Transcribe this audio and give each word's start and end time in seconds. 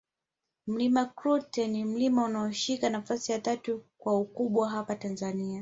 Mlima 0.67 1.05
Klute 1.05 1.67
ni 1.67 1.85
mlima 1.85 2.23
unaoshika 2.23 2.89
nafasi 2.89 3.31
ya 3.31 3.39
tatu 3.39 3.83
kwa 3.97 4.19
ukubwa 4.19 4.69
hapa 4.69 4.95
Tanzania 4.95 5.49